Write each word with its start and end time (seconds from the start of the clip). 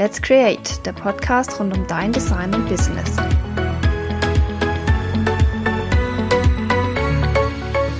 Let's 0.00 0.22
Create, 0.22 0.86
der 0.86 0.92
Podcast 0.92 1.58
rund 1.58 1.76
um 1.76 1.84
dein 1.88 2.12
Design 2.12 2.54
und 2.54 2.68
Business. 2.68 3.16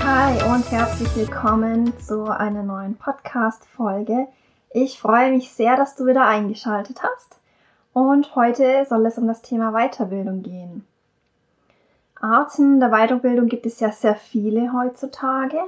Hi 0.05 0.45
und 0.49 0.71
herzlich 0.71 1.17
willkommen 1.17 1.93
zu 1.99 2.27
einer 2.27 2.63
neuen 2.63 2.95
Podcast-Folge. 2.95 4.29
Ich 4.71 5.01
freue 5.01 5.33
mich 5.33 5.51
sehr, 5.51 5.75
dass 5.75 5.97
du 5.97 6.07
wieder 6.07 6.25
eingeschaltet 6.25 7.03
hast. 7.03 7.41
Und 7.93 8.37
heute 8.37 8.87
soll 8.89 9.05
es 9.05 9.19
um 9.19 9.27
das 9.27 9.43
Thema 9.43 9.73
Weiterbildung 9.73 10.45
gehen. 10.45 10.87
Arten 12.21 12.79
der 12.79 12.91
Weiterbildung 12.91 13.49
gibt 13.49 13.67
es 13.67 13.81
ja 13.81 13.91
sehr 13.91 14.15
viele 14.15 14.73
heutzutage. 14.73 15.59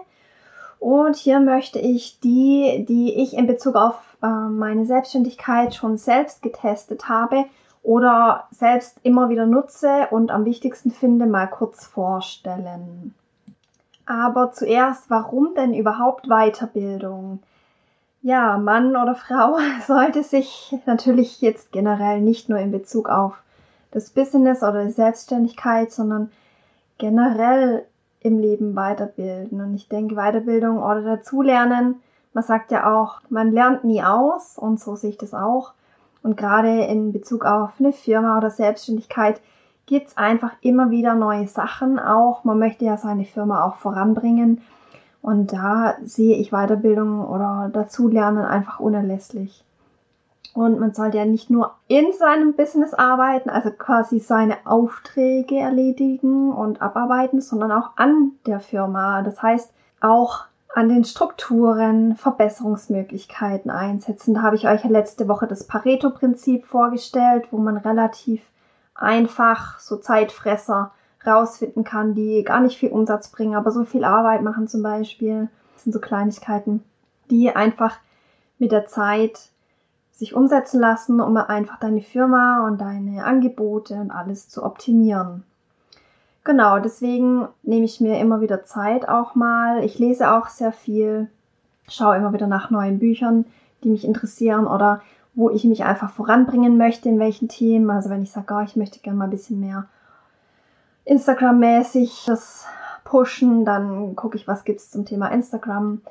Und 0.81 1.17
hier 1.17 1.41
möchte 1.41 1.79
ich 1.79 2.19
die, 2.21 2.87
die 2.89 3.15
ich 3.15 3.37
in 3.37 3.47
Bezug 3.47 3.77
auf 3.77 4.17
äh, 4.23 4.27
meine 4.27 4.87
Selbstständigkeit 4.87 5.75
schon 5.75 5.99
selbst 5.99 6.41
getestet 6.41 7.07
habe 7.07 7.45
oder 7.83 8.49
selbst 8.51 8.99
immer 9.03 9.29
wieder 9.29 9.45
nutze 9.45 10.09
und 10.11 10.31
am 10.31 10.47
wichtigsten 10.47 10.91
finde, 10.91 11.27
mal 11.27 11.47
kurz 11.47 11.87
vorstellen. 11.87 13.15
Aber 14.07 14.53
zuerst, 14.53 15.11
warum 15.11 15.55
denn 15.55 15.75
überhaupt 15.75 16.29
Weiterbildung? 16.29 17.41
Ja, 18.23 18.57
Mann 18.57 18.97
oder 18.97 19.15
Frau 19.15 19.59
sollte 19.87 20.23
sich 20.23 20.75
natürlich 20.87 21.43
jetzt 21.43 21.73
generell 21.73 22.23
nicht 22.23 22.49
nur 22.49 22.59
in 22.59 22.73
Bezug 22.73 23.11
auf 23.11 23.35
das 23.91 24.09
Business 24.09 24.63
oder 24.63 24.87
die 24.87 24.93
Selbstständigkeit, 24.93 25.93
sondern 25.93 26.31
generell 26.97 27.85
im 28.21 28.39
Leben 28.39 28.77
weiterbilden. 28.77 29.61
Und 29.61 29.75
ich 29.75 29.89
denke, 29.89 30.15
Weiterbildung 30.15 30.83
oder 30.83 31.03
dazulernen, 31.03 31.97
man 32.33 32.45
sagt 32.45 32.71
ja 32.71 32.93
auch, 32.95 33.21
man 33.29 33.51
lernt 33.51 33.85
nie 33.85 34.03
aus 34.03 34.57
und 34.57 34.79
so 34.79 34.95
sehe 34.95 35.11
ich 35.11 35.19
das 35.19 35.35
auch. 35.35 35.73
Und 36.23 36.37
gerade 36.37 36.85
in 36.85 37.13
Bezug 37.13 37.45
auf 37.45 37.73
eine 37.79 37.93
Firma 37.93 38.37
oder 38.39 38.51
Selbstständigkeit 38.51 39.41
gibt's 39.87 40.17
einfach 40.17 40.53
immer 40.61 40.91
wieder 40.91 41.15
neue 41.15 41.49
Sachen 41.49 41.99
auch. 41.99 42.45
Man 42.45 42.59
möchte 42.59 42.85
ja 42.85 42.97
seine 42.97 43.25
Firma 43.25 43.65
auch 43.65 43.77
voranbringen. 43.77 44.61
Und 45.23 45.53
da 45.53 45.97
sehe 46.05 46.37
ich 46.37 46.51
Weiterbildung 46.51 47.27
oder 47.27 47.71
Dazulernen 47.73 48.45
einfach 48.45 48.81
unerlässlich. 48.81 49.65
Und 50.53 50.81
man 50.81 50.93
sollte 50.93 51.19
ja 51.19 51.25
nicht 51.25 51.49
nur 51.49 51.75
in 51.87 52.13
seinem 52.13 52.55
Business 52.55 52.93
arbeiten, 52.93 53.51
also 53.51 53.71
quasi 53.71 54.19
seine 54.19 54.57
Aufträge 54.65 55.57
erledigen 55.57 56.53
und 56.53 56.83
abarbeiten, 56.83 57.41
sondern 57.41 57.71
auch 57.71 57.91
an 57.97 58.33
der 58.47 58.59
Firma. 58.59 59.23
Das 59.23 59.41
heißt, 59.41 59.73
auch 60.01 60.45
an 60.75 60.89
den 60.89 61.05
Strukturen 61.05 62.17
Verbesserungsmöglichkeiten 62.17 63.71
einsetzen. 63.71 64.35
Da 64.35 64.43
habe 64.43 64.57
ich 64.57 64.69
euch 64.69 64.85
ja 64.85 64.91
letzte 64.91 65.29
Woche 65.29 65.47
das 65.47 65.67
Pareto-Prinzip 65.67 66.67
vorgestellt, 66.67 67.49
wo 67.51 67.59
man 67.59 67.77
relativ 67.77 68.43
einfach 68.95 69.79
so 69.79 69.97
Zeitfresser 69.97 70.93
rausfinden 71.27 71.85
kann, 71.85 72.15
die 72.15 72.45
gar 72.45 72.61
nicht 72.61 72.79
viel 72.79 72.91
Umsatz 72.91 73.31
bringen, 73.31 73.55
aber 73.55 73.71
so 73.71 73.85
viel 73.85 74.05
Arbeit 74.05 74.43
machen 74.43 74.69
zum 74.69 74.83
Beispiel. 74.83 75.49
Das 75.75 75.85
sind 75.85 75.93
so 75.93 76.01
Kleinigkeiten, 76.01 76.83
die 77.31 77.55
einfach 77.55 77.99
mit 78.59 78.73
der 78.73 78.87
Zeit 78.87 79.50
sich 80.21 80.35
umsetzen 80.35 80.79
lassen, 80.79 81.19
um 81.23 81.35
einfach 81.39 81.79
deine 81.79 82.03
Firma 82.03 82.67
und 82.67 82.79
deine 82.83 83.25
Angebote 83.25 83.95
und 83.95 84.11
alles 84.11 84.51
zu 84.51 84.63
optimieren. 84.63 85.45
Genau, 86.45 86.79
deswegen 86.79 87.49
nehme 87.63 87.87
ich 87.87 88.03
mir 88.03 88.21
immer 88.21 88.43
wieder 88.43 88.63
Zeit 88.65 89.09
auch 89.09 89.35
mal. 89.35 89.83
Ich 89.83 89.99
lese 89.99 90.31
auch 90.31 90.49
sehr 90.49 90.73
viel, 90.73 91.29
schaue 91.89 92.17
immer 92.17 92.35
wieder 92.35 92.47
nach 92.47 92.69
neuen 92.69 92.99
Büchern, 92.99 93.47
die 93.83 93.89
mich 93.89 94.05
interessieren 94.05 94.67
oder 94.67 95.01
wo 95.35 95.49
ich 95.49 95.65
mich 95.65 95.85
einfach 95.85 96.11
voranbringen 96.11 96.77
möchte, 96.77 97.09
in 97.09 97.19
welchen 97.19 97.49
Themen. 97.49 97.89
Also 97.89 98.11
wenn 98.11 98.23
ich 98.23 98.31
sage, 98.31 98.53
oh, 98.55 98.61
ich 98.61 98.77
möchte 98.77 98.99
gerne 98.99 99.19
mal 99.19 99.25
ein 99.25 99.31
bisschen 99.31 99.59
mehr 99.59 99.87
Instagram-mäßig 101.07 102.25
das 102.27 102.67
pushen, 103.05 103.65
dann 103.65 104.17
gucke 104.17 104.37
ich, 104.37 104.47
was 104.47 104.65
gibt 104.65 104.81
es 104.81 104.91
zum 104.91 105.07
Thema 105.07 105.29
Instagram. 105.29 106.03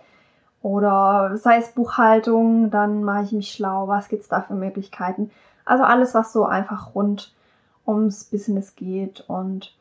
Oder 0.62 1.38
sei 1.38 1.58
es 1.58 1.72
Buchhaltung, 1.72 2.70
dann 2.70 3.04
mache 3.04 3.24
ich 3.24 3.32
mich 3.32 3.52
schlau, 3.52 3.88
was 3.88 4.10
gibt's 4.10 4.28
da 4.28 4.42
für 4.42 4.56
Möglichkeiten. 4.56 5.32
Also 5.66 5.84
alles, 5.84 6.14
was 6.14 6.34
so 6.34 6.46
einfach 6.46 6.96
rund 6.96 7.34
ums 7.88 8.26
Business 8.26 8.76
geht. 8.76 9.24
Und 9.28 9.74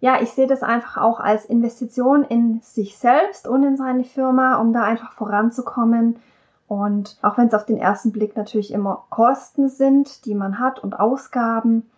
ja, 0.00 0.20
ich 0.20 0.32
sehe 0.32 0.46
das 0.46 0.62
einfach 0.62 0.96
auch 0.96 1.20
als 1.20 1.44
Investition 1.44 2.24
in 2.24 2.60
sich 2.62 2.98
selbst 2.98 3.46
und 3.46 3.62
in 3.64 3.76
seine 3.76 4.04
Firma, 4.04 4.56
um 4.56 4.72
da 4.72 4.82
einfach 4.82 5.12
voranzukommen. 5.12 6.16
Und 6.66 7.16
auch 7.22 7.38
wenn 7.38 7.48
es 7.48 7.54
auf 7.54 7.64
den 7.64 7.78
ersten 7.78 8.12
Blick 8.12 8.36
natürlich 8.36 8.72
immer 8.72 9.04
Kosten 9.10 9.68
sind, 9.68 10.24
die 10.26 10.34
man 10.34 10.58
hat 10.58 10.82
und 10.82 10.98
Ausgaben, 10.98 11.88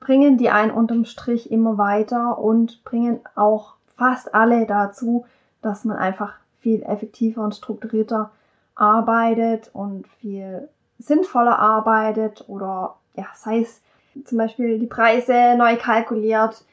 bringen 0.00 0.36
die 0.36 0.50
einen 0.50 0.72
unterm 0.72 1.04
Strich 1.04 1.50
immer 1.50 1.78
weiter 1.78 2.38
und 2.38 2.84
bringen 2.84 3.20
auch 3.36 3.74
fast 3.96 4.34
alle 4.34 4.66
dazu, 4.66 5.26
dass 5.62 5.84
man 5.84 5.96
einfach 5.96 6.34
viel 6.62 6.82
effektiver 6.84 7.42
und 7.42 7.54
strukturierter 7.54 8.30
arbeitet 8.74 9.70
und 9.74 10.06
viel 10.08 10.68
sinnvoller 10.98 11.58
arbeitet 11.58 12.44
oder 12.48 12.96
ja, 13.14 13.26
sei 13.34 13.60
es 13.60 13.82
zum 14.24 14.38
Beispiel 14.38 14.78
die 14.78 14.86
Preise 14.86 15.54
neu 15.56 15.76
kalkuliert. 15.76 16.64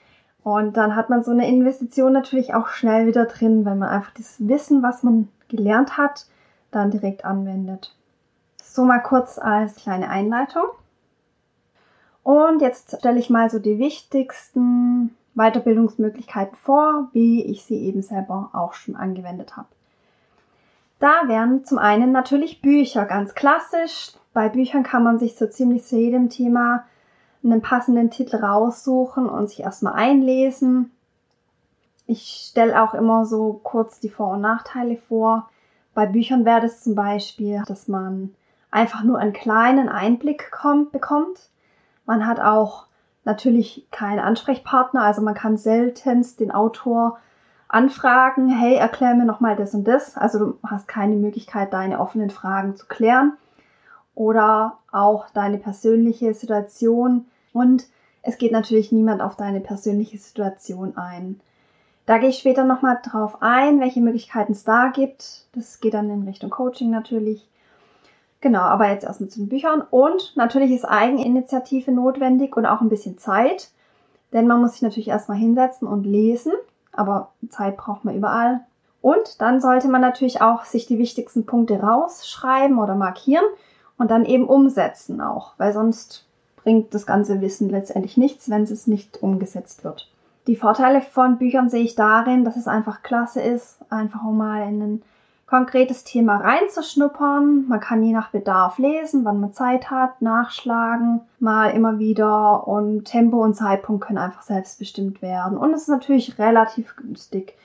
Und 0.43 0.77
dann 0.77 0.95
hat 0.95 1.09
man 1.09 1.23
so 1.23 1.31
eine 1.31 1.47
Investition 1.49 2.13
natürlich 2.13 2.53
auch 2.53 2.69
schnell 2.69 3.07
wieder 3.07 3.25
drin, 3.25 3.65
wenn 3.65 3.79
man 3.79 3.89
einfach 3.89 4.13
das 4.13 4.35
Wissen, 4.39 4.81
was 4.81 5.03
man 5.03 5.27
gelernt 5.49 5.97
hat, 5.97 6.27
dann 6.71 6.91
direkt 6.91 7.25
anwendet. 7.25 7.95
So 8.63 8.85
mal 8.85 8.99
kurz 8.99 9.37
als 9.37 9.75
kleine 9.75 10.09
Einleitung. 10.09 10.65
Und 12.23 12.61
jetzt 12.61 12.97
stelle 12.97 13.19
ich 13.19 13.29
mal 13.29 13.49
so 13.49 13.59
die 13.59 13.79
wichtigsten 13.79 15.15
Weiterbildungsmöglichkeiten 15.35 16.57
vor, 16.57 17.09
wie 17.11 17.43
ich 17.43 17.63
sie 17.63 17.79
eben 17.79 18.01
selber 18.01 18.51
auch 18.53 18.73
schon 18.73 18.95
angewendet 18.95 19.57
habe. 19.57 19.67
Da 20.99 21.27
wären 21.27 21.63
zum 21.63 21.77
einen 21.77 22.11
natürlich 22.11 22.61
Bücher, 22.61 23.05
ganz 23.05 23.33
klassisch. 23.33 24.11
Bei 24.33 24.49
Büchern 24.49 24.83
kann 24.83 25.03
man 25.03 25.17
sich 25.17 25.37
so 25.37 25.47
ziemlich 25.47 25.85
zu 25.85 25.97
jedem 25.97 26.29
Thema 26.29 26.83
einen 27.43 27.61
passenden 27.61 28.11
Titel 28.11 28.35
raussuchen 28.35 29.27
und 29.29 29.49
sich 29.49 29.61
erstmal 29.61 29.93
einlesen. 29.93 30.91
Ich 32.05 32.47
stelle 32.49 32.81
auch 32.83 32.93
immer 32.93 33.25
so 33.25 33.61
kurz 33.63 33.99
die 33.99 34.09
Vor- 34.09 34.33
und 34.33 34.41
Nachteile 34.41 34.97
vor. 34.97 35.49
Bei 35.93 36.05
Büchern 36.05 36.43
wäre 36.43 36.61
das 36.61 36.83
zum 36.83 36.95
Beispiel, 36.95 37.63
dass 37.67 37.87
man 37.87 38.35
einfach 38.71 39.03
nur 39.03 39.19
einen 39.19 39.33
kleinen 39.33 39.89
Einblick 39.89 40.51
kommt, 40.51 40.91
bekommt. 40.91 41.49
Man 42.05 42.27
hat 42.27 42.39
auch 42.39 42.87
natürlich 43.23 43.87
keinen 43.91 44.19
Ansprechpartner, 44.19 45.03
also 45.03 45.21
man 45.21 45.35
kann 45.35 45.55
seltenst 45.55 46.39
den 46.39 46.51
Autor 46.51 47.19
anfragen, 47.69 48.49
hey, 48.49 48.75
erklär 48.75 49.13
mir 49.13 49.25
nochmal 49.25 49.55
das 49.55 49.73
und 49.73 49.87
das. 49.87 50.17
Also 50.17 50.39
du 50.39 50.57
hast 50.67 50.87
keine 50.87 51.15
Möglichkeit, 51.15 51.71
deine 51.71 51.99
offenen 51.99 52.31
Fragen 52.31 52.75
zu 52.75 52.87
klären 52.87 53.37
oder 54.15 54.79
auch 54.91 55.29
deine 55.29 55.59
persönliche 55.59 56.33
Situation. 56.33 57.27
Und 57.53 57.85
es 58.23 58.37
geht 58.37 58.51
natürlich 58.51 58.91
niemand 58.91 59.21
auf 59.21 59.37
deine 59.37 59.61
persönliche 59.61 60.17
Situation 60.17 60.97
ein. 60.97 61.39
Da 62.07 62.17
gehe 62.17 62.29
ich 62.29 62.39
später 62.39 62.63
nochmal 62.63 62.99
drauf 63.03 63.37
ein, 63.41 63.79
welche 63.79 64.01
Möglichkeiten 64.01 64.53
es 64.53 64.63
da 64.63 64.87
gibt. 64.87 65.45
Das 65.53 65.79
geht 65.79 65.93
dann 65.93 66.09
in 66.09 66.23
Richtung 66.23 66.49
Coaching 66.49 66.89
natürlich. 66.89 67.47
Genau, 68.41 68.61
aber 68.61 68.89
jetzt 68.89 69.03
erstmal 69.03 69.29
zu 69.29 69.41
den 69.41 69.49
Büchern. 69.49 69.83
Und 69.91 70.33
natürlich 70.35 70.71
ist 70.71 70.85
Eigeninitiative 70.85 71.91
notwendig 71.91 72.57
und 72.57 72.65
auch 72.65 72.81
ein 72.81 72.89
bisschen 72.89 73.19
Zeit. 73.19 73.69
Denn 74.33 74.47
man 74.47 74.59
muss 74.59 74.73
sich 74.73 74.81
natürlich 74.81 75.09
erstmal 75.09 75.37
hinsetzen 75.37 75.87
und 75.87 76.03
lesen 76.03 76.53
aber 76.99 77.29
Zeit 77.49 77.77
braucht 77.77 78.05
man 78.05 78.15
überall. 78.15 78.61
Und 79.01 79.41
dann 79.41 79.61
sollte 79.61 79.87
man 79.87 80.01
natürlich 80.01 80.41
auch 80.41 80.65
sich 80.65 80.85
die 80.85 80.97
wichtigsten 80.97 81.45
Punkte 81.45 81.79
rausschreiben 81.79 82.77
oder 82.77 82.95
markieren 82.95 83.45
und 83.97 84.11
dann 84.11 84.25
eben 84.25 84.45
umsetzen 84.45 85.21
auch, 85.21 85.53
weil 85.57 85.71
sonst 85.71 86.25
bringt 86.57 86.93
das 86.93 87.05
ganze 87.05 87.39
Wissen 87.39 87.69
letztendlich 87.69 88.17
nichts, 88.17 88.49
wenn 88.49 88.63
es 88.63 88.87
nicht 88.87 89.23
umgesetzt 89.23 89.85
wird. 89.85 90.11
Die 90.47 90.57
Vorteile 90.57 91.01
von 91.01 91.37
Büchern 91.37 91.69
sehe 91.69 91.83
ich 91.83 91.95
darin, 91.95 92.43
dass 92.43 92.57
es 92.57 92.67
einfach 92.67 93.01
klasse 93.01 93.41
ist, 93.41 93.79
einfach 93.89 94.23
mal 94.23 94.67
in 94.67 94.81
ein 94.81 95.01
konkretes 95.49 96.03
Thema 96.03 96.37
reinzuschnuppern. 96.37 97.67
Man 97.67 97.79
kann 97.79 98.03
je 98.03 98.13
nach 98.13 98.29
Bedarf 98.29 98.77
lesen, 98.77 99.25
wann 99.25 99.39
man 99.39 99.51
Zeit 99.51 99.89
hat, 99.89 100.21
nachschlagen, 100.21 101.21
mal 101.39 101.71
immer 101.71 101.97
wieder 101.97 102.67
und 102.67 103.05
Tempo 103.05 103.43
und 103.43 103.55
Zeitpunkt 103.55 104.05
können 104.05 104.19
einfach 104.19 104.43
selbst 104.43 104.77
bestimmt 104.77 105.23
werden. 105.23 105.57
Und 105.57 105.73
es 105.73 105.83
ist 105.83 105.87
natürlich 105.87 106.37
relativ 106.37 106.95
günstig. 106.95 107.55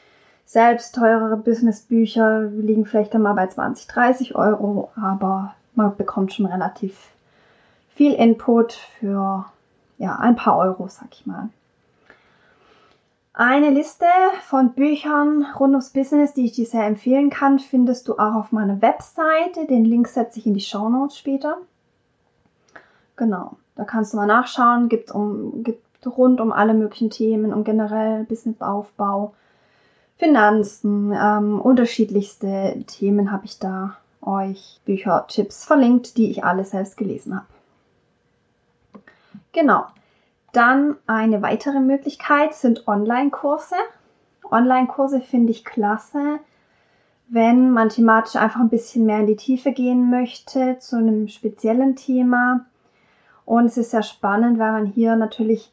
Selbst 0.46 0.94
teurere 0.94 1.36
Businessbücher 1.36 2.42
liegen 2.42 2.86
vielleicht 2.86 3.12
dann 3.12 3.22
mal 3.22 3.34
bei 3.34 3.48
20, 3.48 3.86
30 3.86 4.34
Euro, 4.34 4.90
aber 4.96 5.54
man 5.74 5.94
bekommt 5.96 6.32
schon 6.32 6.46
relativ 6.46 6.96
viel 7.94 8.14
Input 8.14 8.72
für 8.72 9.44
ja, 9.98 10.16
ein 10.16 10.36
paar 10.36 10.56
Euro, 10.56 10.88
sag 10.88 11.08
ich 11.12 11.26
mal. 11.26 11.50
Eine 13.36 13.70
Liste 13.70 14.06
von 14.42 14.74
Büchern 14.74 15.44
rund 15.58 15.72
ums 15.72 15.90
Business, 15.90 16.34
die 16.34 16.44
ich 16.44 16.52
dir 16.52 16.66
sehr 16.66 16.86
empfehlen 16.86 17.30
kann, 17.30 17.58
findest 17.58 18.06
du 18.06 18.14
auch 18.14 18.36
auf 18.36 18.52
meiner 18.52 18.80
Webseite. 18.80 19.66
Den 19.66 19.84
Link 19.84 20.06
setze 20.06 20.38
ich 20.38 20.46
in 20.46 20.54
die 20.54 20.60
Show 20.60 20.88
Notes 20.88 21.18
später. 21.18 21.58
Genau. 23.16 23.56
Da 23.74 23.84
kannst 23.84 24.12
du 24.12 24.18
mal 24.18 24.26
nachschauen. 24.26 24.88
Gibt 24.88 25.10
um, 25.10 25.64
gibt 25.64 25.82
rund 26.06 26.40
um 26.40 26.52
alle 26.52 26.74
möglichen 26.74 27.10
Themen 27.10 27.52
und 27.52 27.64
generell 27.64 28.22
Businessaufbau, 28.22 29.34
Finanzen, 30.16 31.12
ähm, 31.12 31.60
unterschiedlichste 31.60 32.84
Themen 32.86 33.32
habe 33.32 33.46
ich 33.46 33.58
da 33.58 33.96
euch 34.22 34.80
Bücher, 34.84 35.26
Tipps 35.28 35.64
verlinkt, 35.64 36.16
die 36.18 36.30
ich 36.30 36.44
alle 36.44 36.64
selbst 36.64 36.96
gelesen 36.96 37.34
habe. 37.34 37.46
Genau. 39.50 39.86
Dann 40.54 40.96
eine 41.08 41.42
weitere 41.42 41.80
Möglichkeit 41.80 42.54
sind 42.54 42.86
Online-Kurse. 42.86 43.74
Online-Kurse 44.48 45.20
finde 45.20 45.50
ich 45.50 45.64
klasse, 45.64 46.38
wenn 47.26 47.72
man 47.72 47.88
thematisch 47.88 48.36
einfach 48.36 48.60
ein 48.60 48.68
bisschen 48.68 49.04
mehr 49.04 49.18
in 49.18 49.26
die 49.26 49.34
Tiefe 49.34 49.72
gehen 49.72 50.10
möchte 50.10 50.78
zu 50.78 50.96
einem 50.96 51.26
speziellen 51.26 51.96
Thema. 51.96 52.66
Und 53.44 53.66
es 53.66 53.76
ist 53.76 53.90
sehr 53.90 54.04
spannend, 54.04 54.60
weil 54.60 54.70
man 54.70 54.86
hier 54.86 55.16
natürlich 55.16 55.72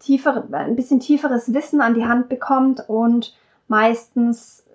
tiefer, 0.00 0.44
ein 0.52 0.76
bisschen 0.76 1.00
tieferes 1.00 1.54
Wissen 1.54 1.80
an 1.80 1.94
die 1.94 2.04
Hand 2.04 2.28
bekommt 2.28 2.90
und 2.90 3.34
meistens 3.68 4.66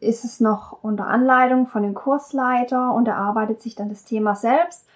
ist 0.00 0.24
es 0.24 0.40
noch 0.40 0.82
unter 0.82 1.06
Anleitung 1.06 1.68
von 1.68 1.84
dem 1.84 1.94
Kursleiter 1.94 2.92
und 2.92 3.06
er 3.06 3.18
arbeitet 3.18 3.62
sich 3.62 3.76
dann 3.76 3.88
das 3.88 4.04
Thema 4.04 4.34
selbst. 4.34 4.87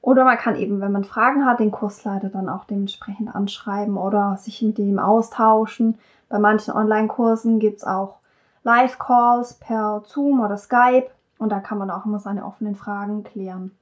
Oder 0.00 0.24
man 0.24 0.38
kann 0.38 0.56
eben, 0.56 0.80
wenn 0.80 0.92
man 0.92 1.04
Fragen 1.04 1.44
hat, 1.44 1.60
den 1.60 1.70
Kursleiter 1.70 2.28
dann 2.28 2.48
auch 2.48 2.64
dementsprechend 2.64 3.34
anschreiben 3.34 3.96
oder 3.96 4.36
sich 4.36 4.62
mit 4.62 4.78
ihm 4.78 4.98
austauschen. 4.98 5.98
Bei 6.28 6.38
manchen 6.38 6.74
Online-Kursen 6.74 7.58
gibt's 7.58 7.84
auch 7.84 8.16
Live-Calls 8.62 9.54
per 9.54 10.02
Zoom 10.06 10.40
oder 10.40 10.56
Skype 10.56 11.08
und 11.38 11.50
da 11.50 11.60
kann 11.60 11.78
man 11.78 11.90
auch 11.90 12.04
immer 12.06 12.18
seine 12.18 12.44
offenen 12.44 12.76
Fragen 12.76 13.24
klären. 13.24 13.72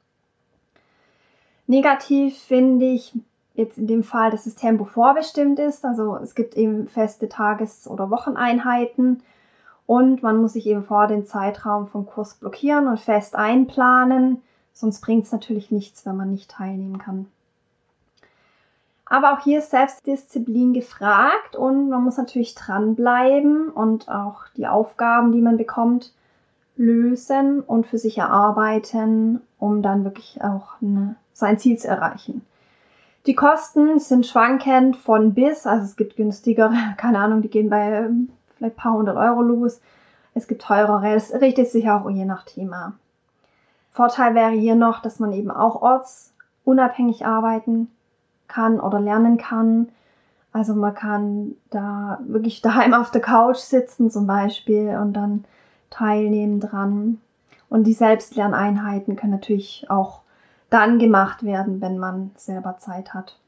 Negativ 1.66 2.38
finde 2.38 2.86
ich 2.86 3.12
jetzt 3.54 3.78
in 3.78 3.86
dem 3.86 4.04
Fall, 4.04 4.30
dass 4.30 4.44
das 4.44 4.54
Tempo 4.54 4.84
vorbestimmt 4.84 5.58
ist. 5.58 5.84
Also 5.84 6.16
es 6.16 6.34
gibt 6.34 6.56
eben 6.56 6.88
feste 6.88 7.28
Tages- 7.28 7.88
oder 7.88 8.10
Wocheneinheiten 8.10 9.22
und 9.86 10.22
man 10.22 10.40
muss 10.40 10.52
sich 10.52 10.66
eben 10.66 10.84
vor 10.84 11.06
den 11.06 11.26
Zeitraum 11.26 11.88
vom 11.88 12.06
Kurs 12.06 12.34
blockieren 12.34 12.86
und 12.86 13.00
fest 13.00 13.34
einplanen. 13.34 14.42
Sonst 14.76 15.00
bringt 15.00 15.24
es 15.24 15.32
natürlich 15.32 15.70
nichts, 15.70 16.04
wenn 16.04 16.16
man 16.16 16.30
nicht 16.30 16.50
teilnehmen 16.50 16.98
kann. 16.98 17.26
Aber 19.06 19.32
auch 19.32 19.40
hier 19.42 19.60
ist 19.60 19.70
Selbstdisziplin 19.70 20.74
gefragt 20.74 21.56
und 21.56 21.88
man 21.88 22.04
muss 22.04 22.18
natürlich 22.18 22.54
dranbleiben 22.54 23.70
und 23.70 24.10
auch 24.10 24.42
die 24.54 24.66
Aufgaben, 24.66 25.32
die 25.32 25.40
man 25.40 25.56
bekommt, 25.56 26.12
lösen 26.76 27.60
und 27.60 27.86
für 27.86 27.96
sich 27.96 28.18
erarbeiten, 28.18 29.40
um 29.58 29.80
dann 29.80 30.04
wirklich 30.04 30.44
auch 30.44 30.74
eine, 30.82 31.16
sein 31.32 31.58
Ziel 31.58 31.78
zu 31.78 31.88
erreichen. 31.88 32.44
Die 33.24 33.34
Kosten 33.34 33.98
sind 33.98 34.26
schwankend 34.26 34.96
von 34.98 35.32
bis, 35.32 35.66
also 35.66 35.84
es 35.84 35.96
gibt 35.96 36.16
günstigere, 36.16 36.74
keine 36.98 37.20
Ahnung, 37.20 37.40
die 37.40 37.48
gehen 37.48 37.70
bei 37.70 37.92
ähm, 37.92 38.28
vielleicht 38.58 38.76
ein 38.76 38.82
paar 38.82 38.92
hundert 38.92 39.16
Euro 39.16 39.40
los. 39.40 39.80
Es 40.34 40.48
gibt 40.48 40.60
teurere, 40.60 41.14
es 41.14 41.32
richtet 41.32 41.70
sich 41.70 41.88
auch 41.88 42.10
je 42.10 42.26
nach 42.26 42.44
Thema. 42.44 42.92
Vorteil 43.96 44.34
wäre 44.34 44.50
hier 44.50 44.74
noch, 44.74 45.00
dass 45.00 45.20
man 45.20 45.32
eben 45.32 45.50
auch 45.50 45.80
ortsunabhängig 45.80 47.24
arbeiten 47.24 47.90
kann 48.46 48.78
oder 48.78 49.00
lernen 49.00 49.38
kann. 49.38 49.88
Also 50.52 50.74
man 50.74 50.94
kann 50.94 51.56
da 51.70 52.18
wirklich 52.26 52.60
daheim 52.62 52.92
auf 52.92 53.10
der 53.10 53.22
Couch 53.22 53.56
sitzen 53.56 54.10
zum 54.10 54.26
Beispiel 54.26 54.98
und 55.00 55.14
dann 55.14 55.46
teilnehmen 55.88 56.60
dran. 56.60 57.22
Und 57.70 57.84
die 57.84 57.94
Selbstlerneinheiten 57.94 59.16
können 59.16 59.32
natürlich 59.32 59.86
auch 59.88 60.20
dann 60.68 60.98
gemacht 60.98 61.42
werden, 61.42 61.80
wenn 61.80 61.96
man 61.96 62.32
selber 62.36 62.76
Zeit 62.76 63.14
hat. 63.14 63.38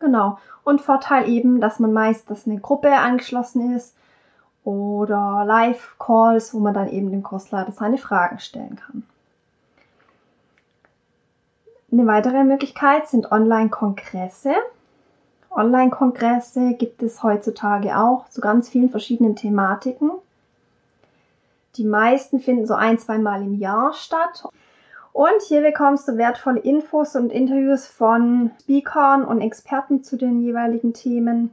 Genau. 0.00 0.38
Und 0.64 0.80
Vorteil 0.80 1.28
eben, 1.28 1.60
dass 1.60 1.78
man 1.78 1.92
meist, 1.92 2.28
dass 2.28 2.44
eine 2.44 2.58
Gruppe 2.58 2.92
angeschlossen 2.92 3.76
ist 3.76 3.94
oder 4.64 5.44
Live-Calls, 5.46 6.54
wo 6.54 6.58
man 6.58 6.74
dann 6.74 6.88
eben 6.88 7.12
dem 7.12 7.22
Kursleiter 7.22 7.70
seine 7.70 7.98
Fragen 7.98 8.40
stellen 8.40 8.74
kann. 8.74 9.04
Eine 11.92 12.06
weitere 12.06 12.44
Möglichkeit 12.44 13.08
sind 13.08 13.32
Online-Kongresse. 13.32 14.54
Online-Kongresse 15.50 16.74
gibt 16.74 17.02
es 17.02 17.24
heutzutage 17.24 17.98
auch 17.98 18.28
zu 18.28 18.40
ganz 18.40 18.68
vielen 18.68 18.90
verschiedenen 18.90 19.34
Thematiken. 19.34 20.12
Die 21.76 21.84
meisten 21.84 22.38
finden 22.38 22.66
so 22.66 22.74
ein, 22.74 22.98
zwei 22.98 23.18
Mal 23.18 23.42
im 23.42 23.54
Jahr 23.54 23.92
statt 23.94 24.44
und 25.12 25.42
hier 25.48 25.62
bekommst 25.62 26.06
du 26.06 26.16
wertvolle 26.16 26.60
Infos 26.60 27.16
und 27.16 27.30
Interviews 27.30 27.86
von 27.86 28.52
Speakern 28.60 29.24
und 29.24 29.40
Experten 29.40 30.04
zu 30.04 30.16
den 30.16 30.40
jeweiligen 30.40 30.92
Themen. 30.92 31.50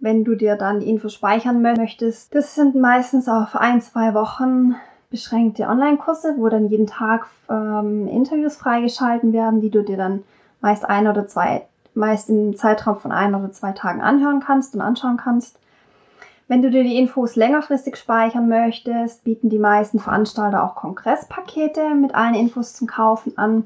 Wenn 0.00 0.24
du 0.24 0.34
dir 0.34 0.56
dann 0.56 0.80
die 0.80 0.90
Infos 0.90 1.14
speichern 1.14 1.62
möchtest, 1.62 2.34
das 2.34 2.56
sind 2.56 2.74
meistens 2.74 3.28
auf 3.28 3.54
ein, 3.54 3.80
zwei 3.80 4.14
Wochen 4.14 4.74
beschränkte 5.12 5.68
Online-Kurse, 5.68 6.34
wo 6.38 6.48
dann 6.48 6.66
jeden 6.66 6.88
Tag 6.88 7.26
ähm, 7.48 8.08
Interviews 8.08 8.56
freigeschalten 8.56 9.32
werden, 9.32 9.60
die 9.60 9.70
du 9.70 9.84
dir 9.84 9.96
dann 9.96 10.24
meist 10.60 10.84
ein 10.84 11.06
oder 11.06 11.28
zwei, 11.28 11.66
meist 11.94 12.30
im 12.30 12.56
Zeitraum 12.56 12.96
von 12.96 13.12
ein 13.12 13.34
oder 13.34 13.52
zwei 13.52 13.72
Tagen 13.72 14.00
anhören 14.00 14.40
kannst 14.40 14.74
und 14.74 14.80
anschauen 14.80 15.18
kannst. 15.18 15.58
Wenn 16.48 16.62
du 16.62 16.70
dir 16.70 16.82
die 16.82 16.98
Infos 16.98 17.36
längerfristig 17.36 17.96
speichern 17.96 18.48
möchtest, 18.48 19.22
bieten 19.22 19.48
die 19.50 19.58
meisten 19.58 20.00
Veranstalter 20.00 20.64
auch 20.64 20.74
Kongresspakete 20.74 21.94
mit 21.94 22.14
allen 22.14 22.34
Infos 22.34 22.74
zum 22.74 22.88
Kaufen 22.88 23.38
an. 23.38 23.64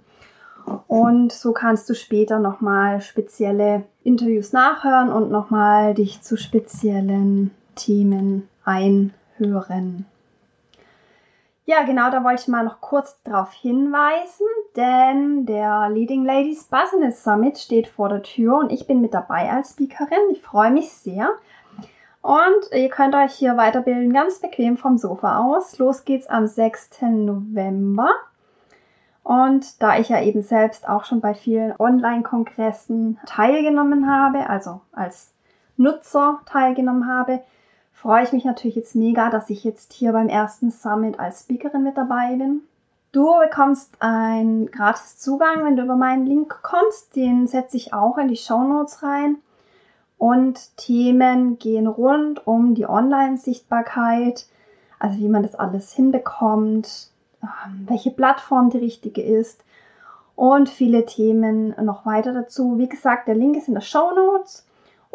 Und 0.89 1.33
so 1.33 1.53
kannst 1.53 1.89
du 1.89 1.95
später 1.95 2.41
nochmal 2.41 3.01
spezielle 3.01 3.85
Interviews 4.03 4.53
nachhören 4.53 5.13
und 5.13 5.31
nochmal 5.31 5.95
dich 5.95 6.23
zu 6.23 6.37
speziellen 6.37 7.53
Themen 7.77 8.49
einhören. 8.65 10.07
Ja, 11.69 11.83
genau, 11.83 12.13
da 12.13 12.23
wollte 12.23 12.43
ich 12.43 12.49
mal 12.49 12.65
noch 12.65 12.81
kurz 12.81 13.21
darauf 13.25 13.53
hinweisen, 13.53 14.47
denn 14.77 15.47
der 15.47 15.89
Leading 15.91 16.25
Ladies 16.25 16.63
Business 16.63 17.25
Summit 17.25 17.59
steht 17.59 17.89
vor 17.89 18.09
der 18.09 18.23
Tür 18.23 18.59
und 18.59 18.71
ich 18.71 18.87
bin 18.87 19.01
mit 19.01 19.13
dabei 19.13 19.51
als 19.51 19.71
Speakerin. 19.71 20.31
Ich 20.31 20.43
freue 20.43 20.71
mich 20.71 20.93
sehr. 20.93 21.29
Und 22.23 22.71
ihr 22.71 22.89
könnt 22.89 23.17
euch 23.17 23.33
hier 23.33 23.57
weiterbilden, 23.57 24.13
ganz 24.13 24.39
bequem 24.39 24.77
vom 24.77 24.97
Sofa 24.97 25.39
aus. 25.39 25.77
Los 25.79 26.05
geht's 26.05 26.29
am 26.29 26.47
6. 26.47 27.03
November. 27.03 28.11
Und 29.25 29.83
da 29.83 29.99
ich 29.99 30.09
ja 30.09 30.23
eben 30.23 30.43
selbst 30.43 30.89
auch 30.89 31.05
schon 31.05 31.21
bei 31.21 31.35
vielen 31.35 31.75
Online-Kongressen 31.81 33.19
teilgenommen 33.27 34.09
habe, 34.09 34.49
also 34.49 34.83
als 34.93 35.35
Nutzer 35.77 36.43
teilgenommen 36.47 37.09
habe, 37.09 37.43
freue 37.97 38.25
ich 38.25 38.33
mich 38.33 38.45
natürlich 38.45 38.77
jetzt 38.77 38.95
mega, 38.95 39.31
dass 39.31 39.51
ich 39.51 39.65
jetzt 39.65 39.93
hier 39.93 40.13
beim 40.13 40.29
ersten 40.29 40.71
Summit 40.71 41.19
als 41.19 41.41
Speakerin 41.41 41.83
mit 41.83 41.97
dabei 41.97 42.37
bin. 42.37 42.61
Du 43.11 43.33
bekommst 43.41 43.91
einen 44.01 44.71
gratis 44.71 45.19
Zugang, 45.19 45.65
wenn 45.65 45.77
du 45.77 45.85
über 45.85 45.97
meinen 45.97 46.27
Link 46.27 46.61
kommst. 46.63 47.17
Den 47.17 47.47
setze 47.47 47.79
ich 47.79 47.95
auch 47.95 48.19
in 48.19 48.29
die 48.29 48.37
Show 48.37 48.63
Notes 48.63 49.03
rein 49.03 49.39
und 50.19 50.77
Themen 50.77 51.59
gehen 51.59 51.87
rund 51.87 52.47
um 52.47 52.75
die 52.75 52.87
Online-Sichtbarkeit, 52.87 54.47
also 54.99 55.19
wie 55.19 55.29
man 55.29 55.43
das 55.43 55.55
alles 55.55 55.93
hinbekommt, 55.95 57.11
ähm, 57.43 57.87
welche 57.89 58.11
Plattform 58.11 58.69
die 58.69 58.79
richtige 58.79 59.23
ist 59.23 59.65
und 60.35 60.69
viele 60.69 61.07
Themen 61.07 61.75
noch 61.83 62.05
weiter 62.05 62.35
dazu. 62.35 62.79
Wie 62.79 62.89
gesagt, 62.89 63.29
der 63.29 63.35
Link 63.35 63.57
ist 63.57 63.69
in 63.69 63.75
der 63.75 63.81
Show 63.81 64.13
Notes 64.15 64.66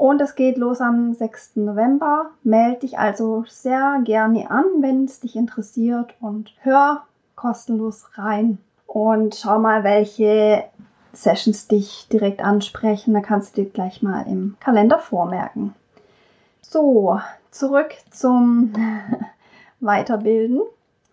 und 0.01 0.19
es 0.19 0.33
geht 0.33 0.57
los 0.57 0.81
am 0.81 1.13
6. 1.13 1.57
November. 1.57 2.31
Meld 2.41 2.81
dich 2.81 2.97
also 2.97 3.45
sehr 3.47 4.01
gerne 4.03 4.49
an, 4.49 4.65
wenn 4.79 5.05
es 5.05 5.19
dich 5.19 5.35
interessiert 5.35 6.15
und 6.19 6.51
hör 6.61 7.03
kostenlos 7.35 8.07
rein 8.15 8.57
und 8.87 9.35
schau 9.35 9.59
mal, 9.59 9.83
welche 9.83 10.63
Sessions 11.13 11.67
dich 11.67 12.07
direkt 12.11 12.43
ansprechen. 12.43 13.13
Da 13.13 13.19
kannst 13.19 13.55
du 13.55 13.61
dir 13.61 13.69
gleich 13.69 14.01
mal 14.01 14.23
im 14.23 14.57
Kalender 14.59 14.97
vormerken. 14.97 15.75
So, 16.63 17.19
zurück 17.51 17.93
zum 18.09 18.73
Weiterbilden. 19.81 20.61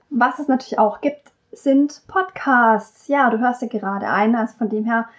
Was 0.09 0.39
es 0.39 0.49
natürlich 0.49 0.79
auch 0.79 1.03
gibt, 1.03 1.31
sind 1.53 2.01
Podcasts. 2.09 3.07
Ja, 3.07 3.29
du 3.29 3.39
hörst 3.39 3.61
ja 3.61 3.69
gerade 3.69 4.09
einen, 4.09 4.35
also 4.35 4.57
von 4.57 4.71
dem 4.71 4.87
her 4.87 5.11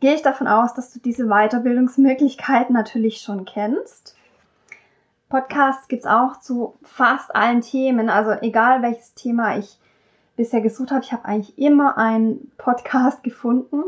gehe 0.00 0.14
ich 0.14 0.22
davon 0.22 0.46
aus, 0.46 0.74
dass 0.74 0.92
du 0.92 0.98
diese 0.98 1.26
Weiterbildungsmöglichkeiten 1.26 2.74
natürlich 2.74 3.20
schon 3.20 3.44
kennst. 3.44 4.16
Podcasts 5.28 5.88
gibt 5.88 6.04
es 6.04 6.10
auch 6.10 6.38
zu 6.40 6.74
fast 6.82 7.34
allen 7.34 7.60
Themen, 7.60 8.10
also 8.10 8.32
egal 8.42 8.82
welches 8.82 9.14
Thema 9.14 9.58
ich 9.58 9.78
bisher 10.36 10.60
gesucht 10.60 10.90
habe, 10.90 11.02
ich 11.02 11.12
habe 11.12 11.24
eigentlich 11.24 11.58
immer 11.58 11.98
einen 11.98 12.52
Podcast 12.58 13.22
gefunden. 13.22 13.82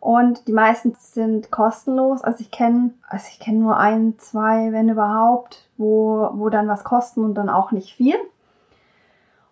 Und 0.00 0.48
die 0.48 0.52
meisten 0.52 0.96
sind 0.98 1.50
kostenlos. 1.50 2.22
Also 2.22 2.40
ich 2.40 2.50
kenne, 2.50 2.94
also 3.06 3.26
ich 3.30 3.46
nur 3.48 3.76
ein, 3.76 4.18
zwei, 4.18 4.72
wenn 4.72 4.88
überhaupt, 4.88 5.68
wo, 5.76 6.30
wo 6.32 6.48
dann 6.48 6.68
was 6.68 6.84
kosten 6.84 7.22
und 7.22 7.34
dann 7.34 7.50
auch 7.50 7.70
nicht 7.70 7.94
viel. 7.94 8.16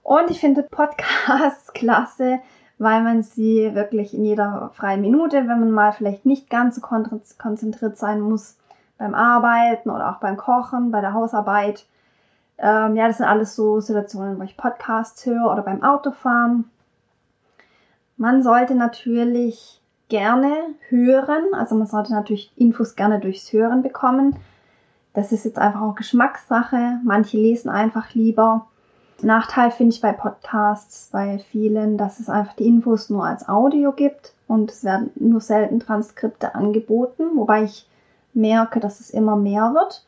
Und 0.02 0.30
ich 0.30 0.40
finde 0.40 0.62
Podcasts 0.62 1.72
klasse, 1.74 2.40
weil 2.78 3.02
man 3.02 3.22
sie 3.22 3.74
wirklich 3.74 4.14
in 4.14 4.24
jeder 4.24 4.70
freien 4.74 5.00
Minute, 5.00 5.48
wenn 5.48 5.60
man 5.60 5.70
mal 5.70 5.92
vielleicht 5.92 6.26
nicht 6.26 6.48
ganz 6.48 6.76
so 6.76 6.80
konzentriert 6.80 7.96
sein 7.96 8.20
muss 8.20 8.56
beim 8.98 9.14
Arbeiten 9.14 9.90
oder 9.90 10.10
auch 10.10 10.20
beim 10.20 10.36
Kochen, 10.36 10.90
bei 10.90 11.00
der 11.00 11.12
Hausarbeit. 11.12 11.86
Ähm, 12.58 12.96
ja, 12.96 13.06
das 13.06 13.18
sind 13.18 13.26
alles 13.26 13.54
so 13.54 13.80
Situationen, 13.80 14.38
wo 14.38 14.42
ich 14.42 14.56
Podcasts 14.56 15.24
höre 15.26 15.50
oder 15.50 15.62
beim 15.62 15.82
Autofahren. 15.82 16.70
Man 18.16 18.42
sollte 18.42 18.74
natürlich 18.74 19.80
gerne 20.08 20.52
hören, 20.88 21.44
also 21.52 21.74
man 21.76 21.86
sollte 21.86 22.12
natürlich 22.12 22.52
Infos 22.56 22.96
gerne 22.96 23.20
durchs 23.20 23.52
Hören 23.52 23.82
bekommen. 23.82 24.36
Das 25.14 25.32
ist 25.32 25.44
jetzt 25.44 25.58
einfach 25.58 25.82
auch 25.82 25.94
Geschmackssache. 25.94 27.00
Manche 27.04 27.36
lesen 27.36 27.68
einfach 27.68 28.14
lieber. 28.14 28.66
Nachteil 29.20 29.70
finde 29.72 29.94
ich 29.94 30.00
bei 30.00 30.12
Podcasts 30.12 31.08
bei 31.10 31.38
vielen, 31.38 31.98
dass 31.98 32.20
es 32.20 32.28
einfach 32.28 32.54
die 32.54 32.66
Infos 32.66 33.10
nur 33.10 33.24
als 33.24 33.48
Audio 33.48 33.92
gibt 33.92 34.32
und 34.46 34.70
es 34.70 34.84
werden 34.84 35.10
nur 35.16 35.40
selten 35.40 35.80
Transkripte 35.80 36.54
angeboten, 36.54 37.30
wobei 37.34 37.64
ich 37.64 37.88
merke, 38.32 38.78
dass 38.78 39.00
es 39.00 39.10
immer 39.10 39.34
mehr 39.34 39.74
wird. 39.74 40.04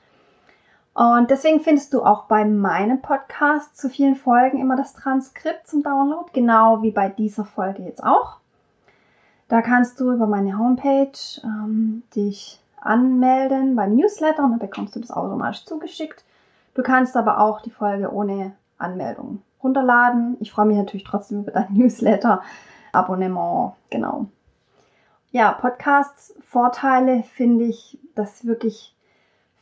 Und 0.95 1.31
deswegen 1.31 1.61
findest 1.61 1.93
du 1.93 2.03
auch 2.03 2.25
bei 2.25 2.45
meinem 2.45 3.01
Podcast 3.01 3.77
zu 3.77 3.89
vielen 3.89 4.17
Folgen 4.17 4.61
immer 4.61 4.77
das 4.77 4.93
Transkript 4.93 5.67
zum 5.67 5.83
Download, 5.83 6.31
genau 6.33 6.83
wie 6.83 6.91
bei 6.91 7.09
dieser 7.09 7.45
Folge 7.45 7.83
jetzt 7.83 8.05
auch. 8.05 8.37
Da 9.49 9.63
kannst 9.63 9.99
du 9.99 10.13
über 10.13 10.27
meine 10.27 10.57
Homepage 10.57 11.19
ähm, 11.43 12.05
dich 12.15 12.63
anmelden 12.81 13.75
beim 13.75 13.97
Newsletter 13.97 14.45
und 14.45 14.51
dann 14.53 14.59
bekommst 14.61 14.95
du 14.95 15.01
das 15.01 15.11
automatisch 15.11 15.65
zugeschickt. 15.65 16.25
Du 16.75 16.83
kannst 16.83 17.17
aber 17.17 17.41
auch 17.41 17.61
die 17.61 17.71
Folge 17.71 18.13
ohne 18.13 18.53
Anmeldung 18.81 19.43
runterladen. 19.63 20.37
Ich 20.41 20.53
freue 20.53 20.67
mich 20.67 20.77
natürlich 20.77 21.05
trotzdem 21.05 21.41
über 21.41 21.53
dein 21.53 21.69
Newsletter, 21.75 22.43
Abonnement, 22.93 23.75
genau. 23.91 24.27
Ja, 25.33 25.53
Podcasts, 25.53 26.35
Vorteile 26.41 27.23
finde 27.23 27.67
ich, 27.67 27.99
dass 28.15 28.47
wirklich 28.47 28.95